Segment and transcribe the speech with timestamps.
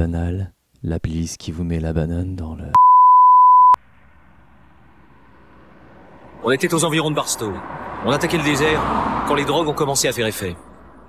[0.00, 0.50] banal,
[0.82, 2.64] la police qui vous met la banane dans le...
[6.42, 7.52] On était aux environs de Barstow.
[8.06, 8.80] On attaquait le désert
[9.28, 10.56] quand les drogues ont commencé à faire effet.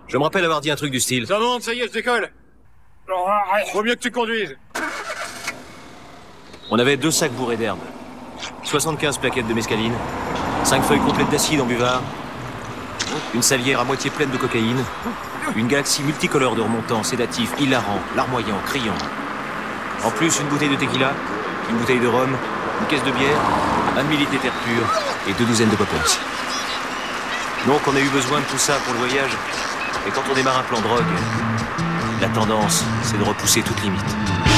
[0.09, 1.25] Je me rappelle avoir dit un truc du style.
[1.25, 2.34] Ça monte, ça y est, je décolle.
[3.73, 4.57] Vaut mieux que tu conduises.
[6.70, 7.80] On avait deux sacs bourrés d'herbes,
[8.64, 9.94] 75 plaquettes de mescaline,
[10.66, 12.02] 5 feuilles complètes d'acide en buvard,
[13.34, 14.83] une salière à moitié pleine de cocaïne,
[15.55, 18.97] une galaxie multicolore de remontants, sédatifs, hilarants, larmoyants, criants.
[20.04, 21.14] En plus, une bouteille de tequila,
[21.69, 22.29] une bouteille de rhum,
[22.81, 23.39] une caisse de bière,
[23.97, 24.83] un demi-litre d'éther pur
[25.27, 26.17] et deux douzaines de poppers.
[27.67, 29.31] Donc on a eu besoin de tout ça pour le voyage.
[30.07, 31.05] Et quand on démarre un plan drogue,
[32.19, 34.50] la tendance, c'est de repousser toute limite.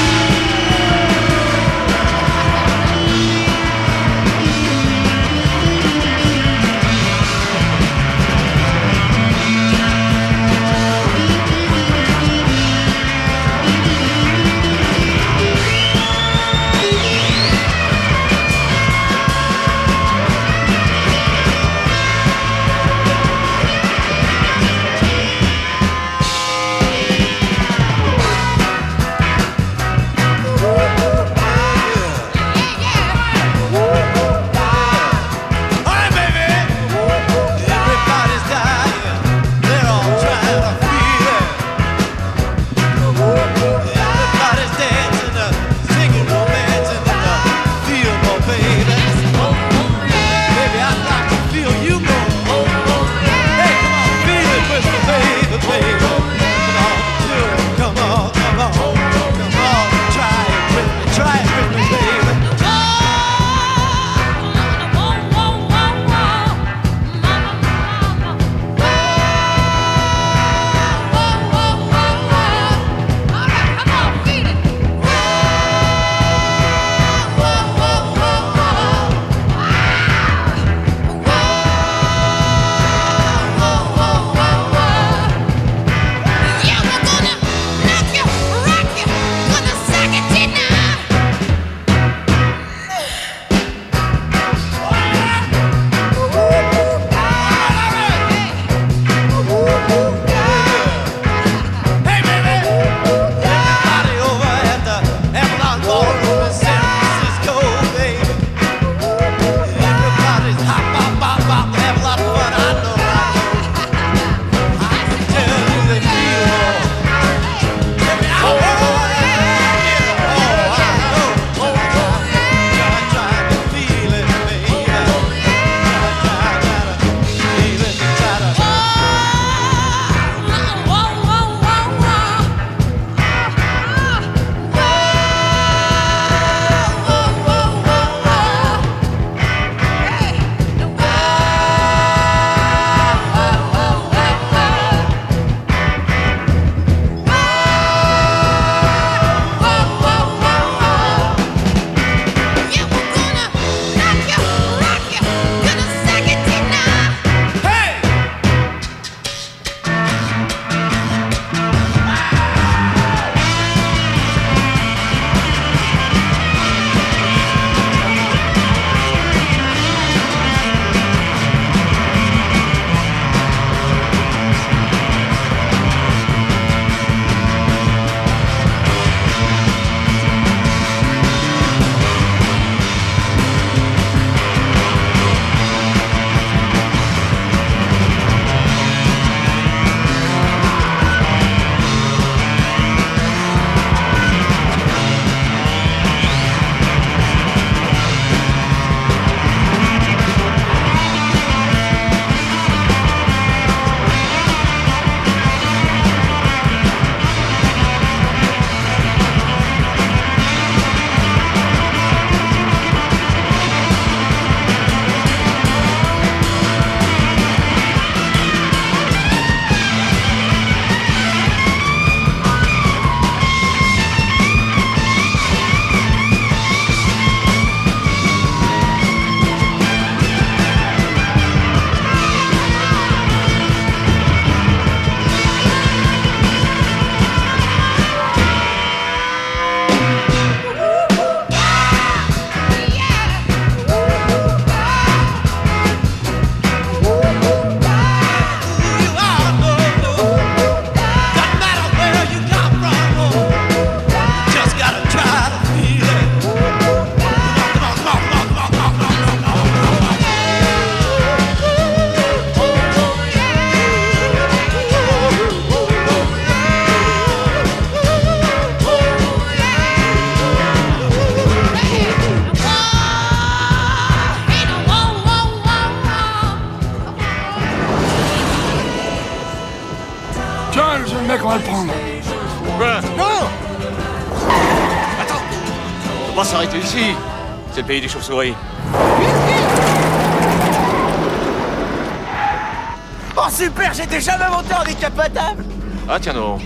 [293.36, 295.64] Oh super, j'étais jamais monté en décapotable
[296.08, 296.58] Ah tiens non.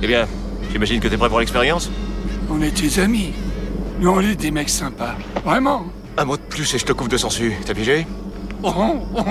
[0.00, 0.26] Eh bien,
[0.72, 1.90] j'imagine que t'es prêt pour l'expérience
[2.50, 3.34] On est tes amis.
[4.00, 5.14] Nous, on est des mecs sympas.
[5.44, 5.84] Vraiment.
[6.16, 7.54] Un mot de plus et je te couvre de sangsues.
[7.66, 8.06] T'as pigé
[8.62, 9.24] Oh, oh,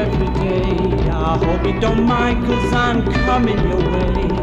[0.00, 1.10] every day.
[1.10, 4.39] I hope you don't mind, cause I'm coming your way.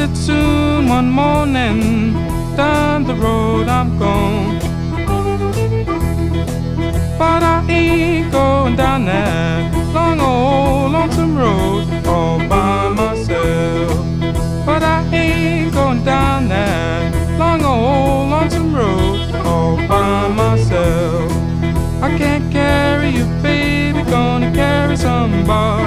[0.00, 2.12] It's soon one morning
[2.56, 4.60] down the road I'm gone.
[7.18, 13.90] But I ain't going down that long old lonesome road all by myself.
[14.64, 21.32] But I ain't going down that long old lonesome road all by myself.
[22.00, 25.77] I can't carry you, baby, gonna carry somebody.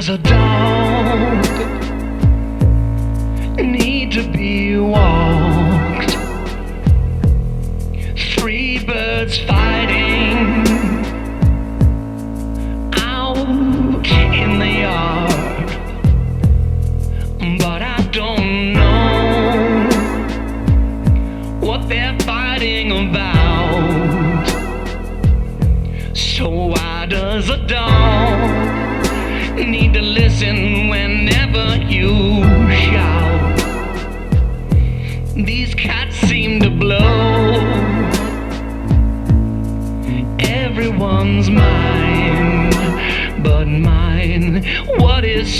[0.00, 0.49] as a dog.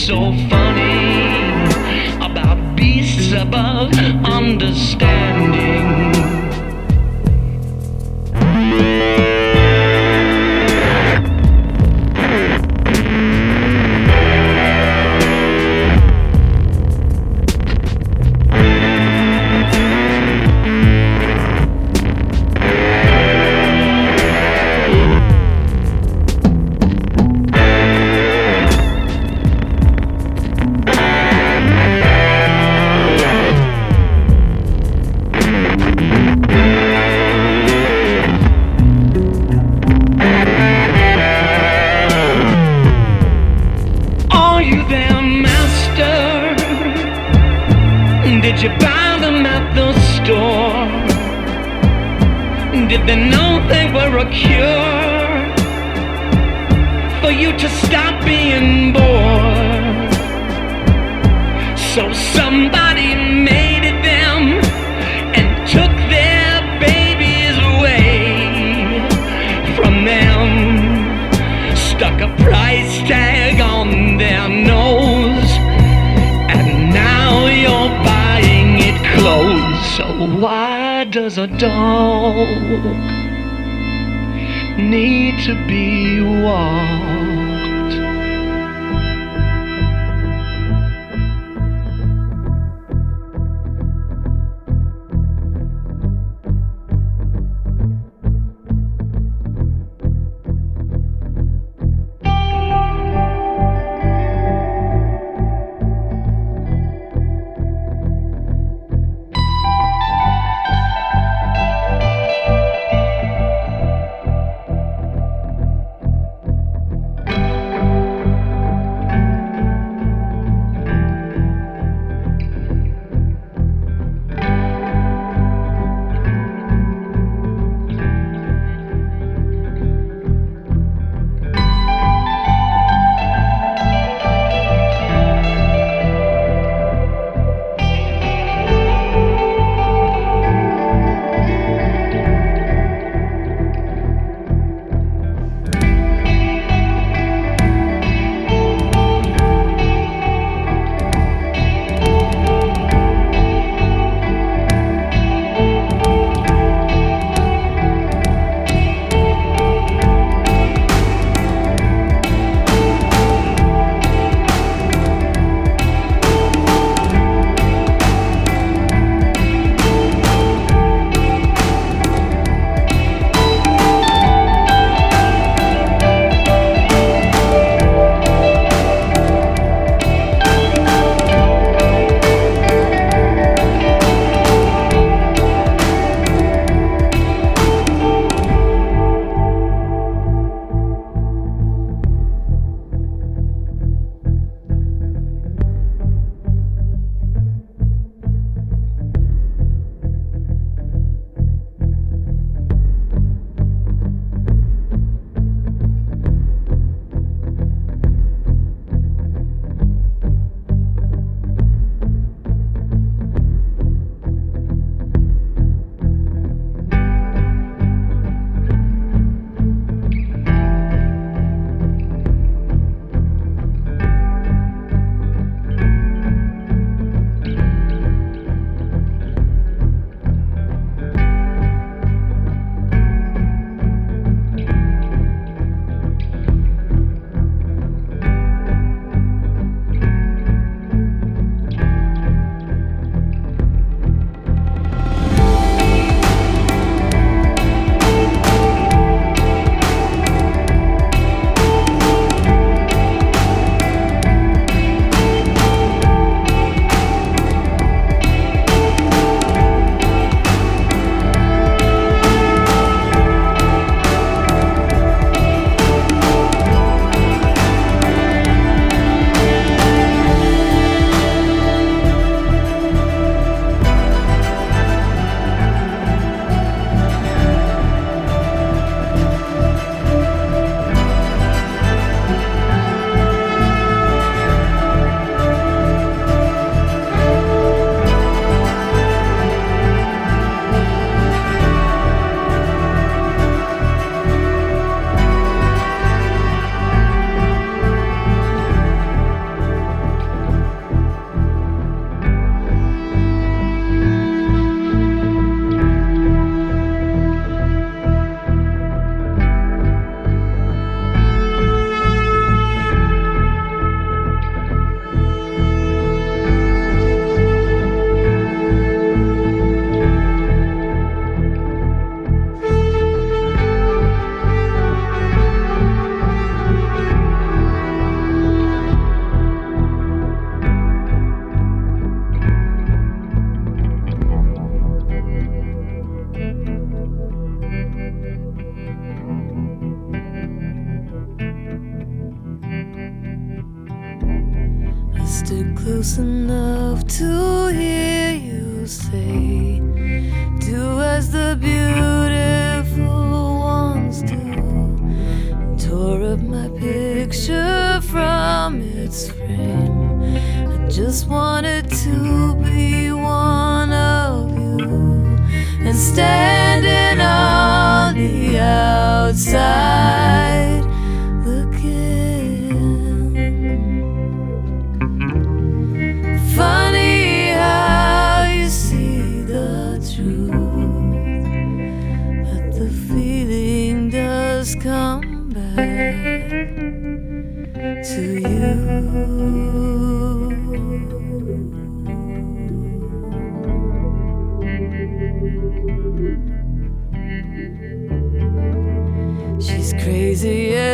[0.06, 1.34] So funny
[2.24, 3.92] about beasts above
[4.24, 5.09] understanding?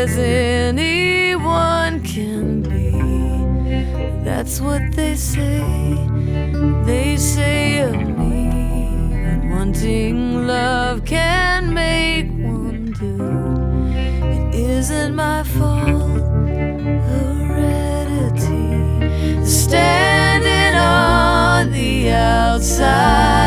[0.07, 2.93] as anyone can be.
[4.25, 5.59] That's what they say,
[6.85, 8.47] they say of me.
[9.29, 13.17] And wanting love can make one do.
[14.37, 16.23] It isn't my fault,
[17.11, 18.65] heredity.
[19.45, 23.46] Standing on the outside.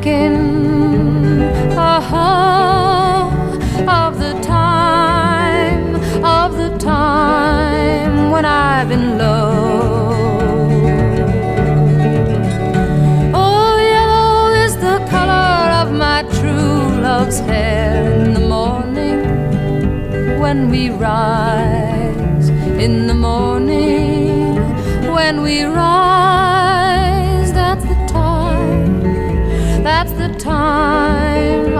[0.00, 0.47] Thinking.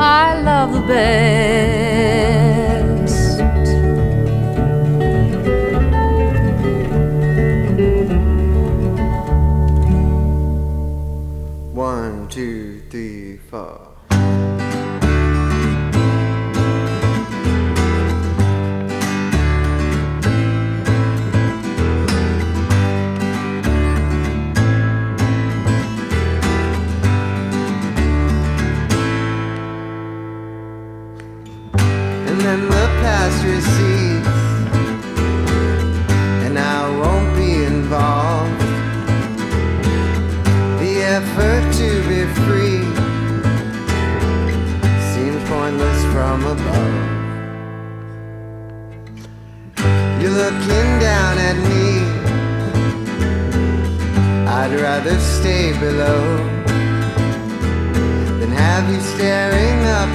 [0.00, 1.37] I love the best.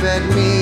[0.05, 0.52] At me.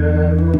[0.00, 0.59] Yeah.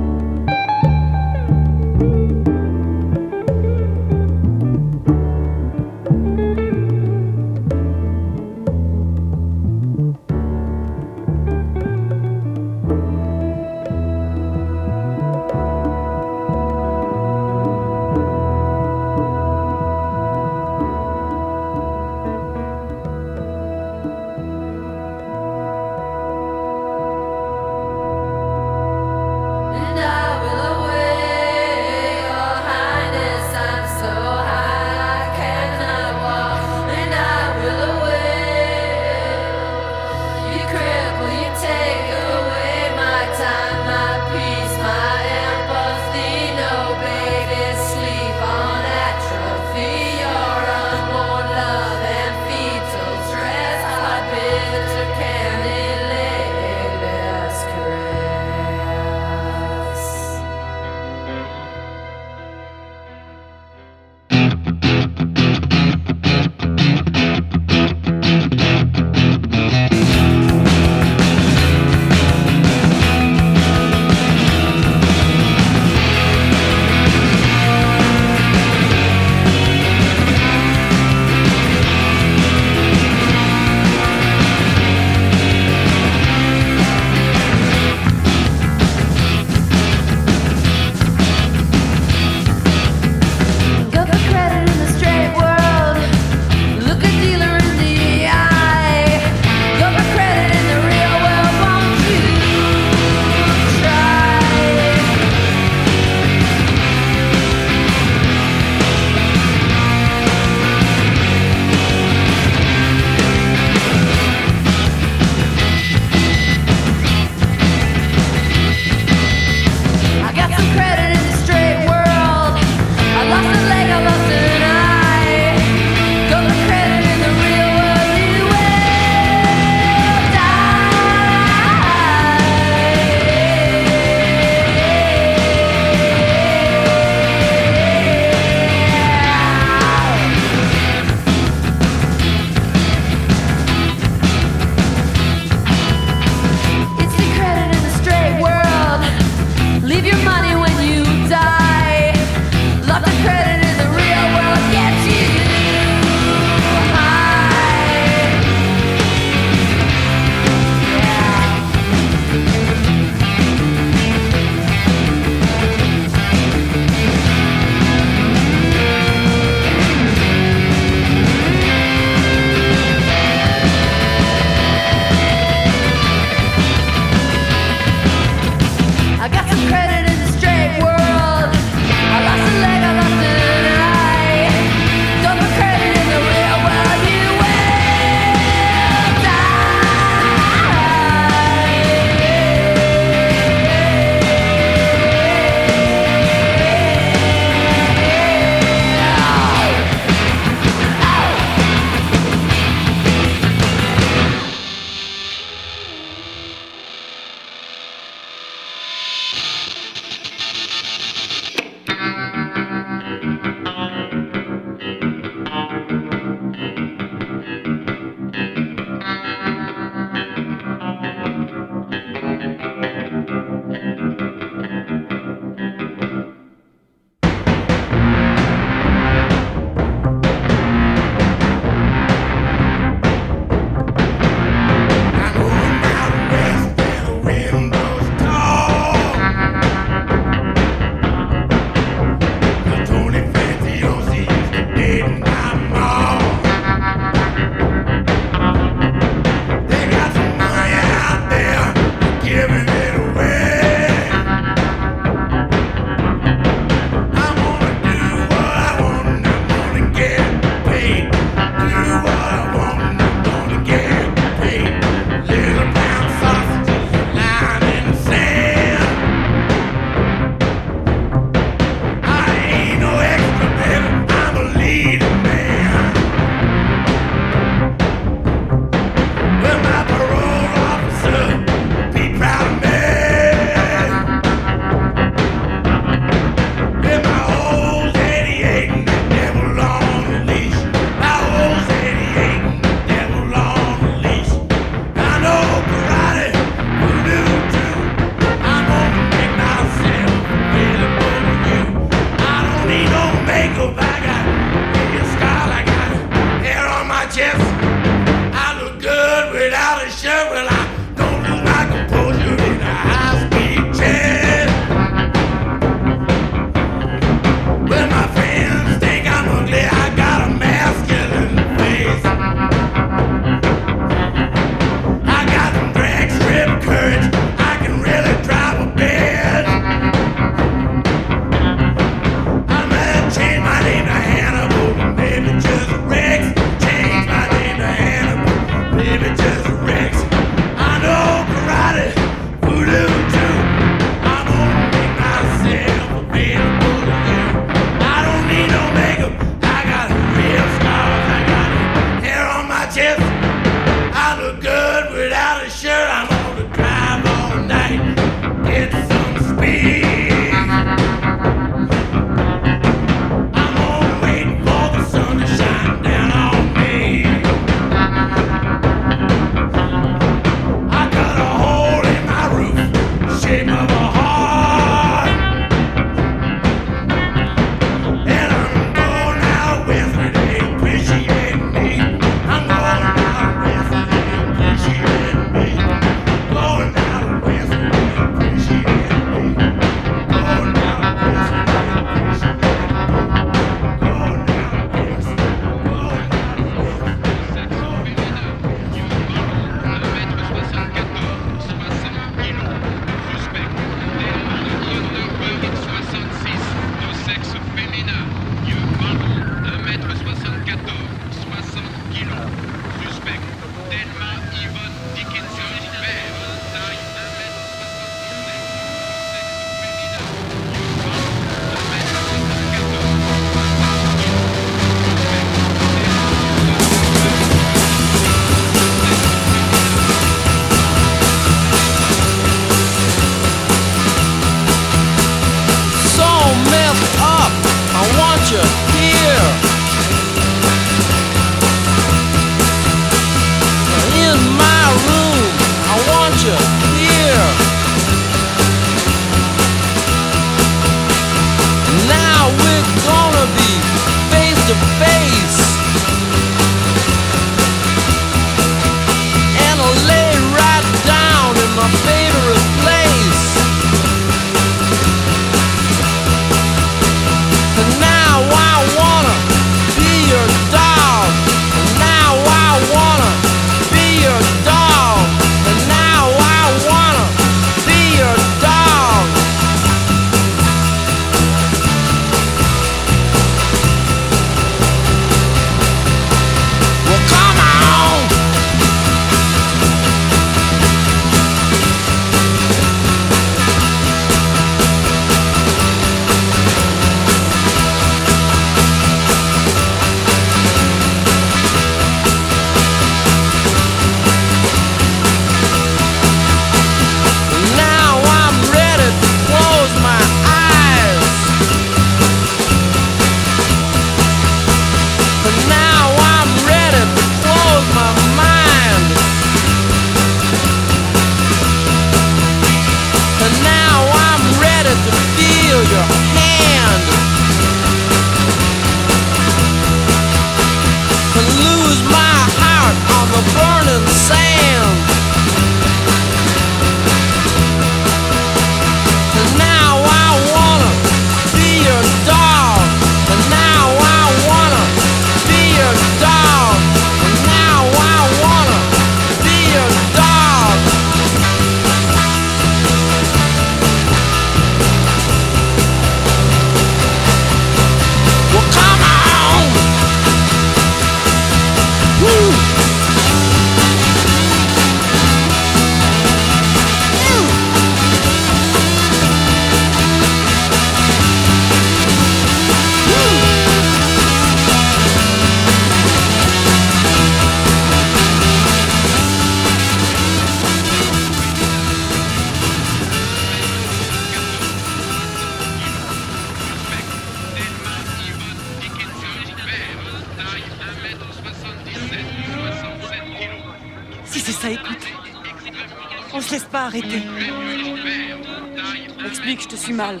[599.06, 600.00] Explique, je te suis mal.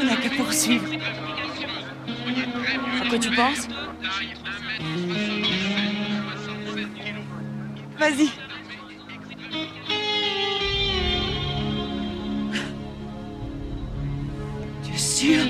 [0.00, 0.86] On n'a qu'à poursuivre.
[3.00, 3.68] À quoi tu penses?
[7.98, 8.28] Vas-y.
[14.84, 15.47] Tu es sûr?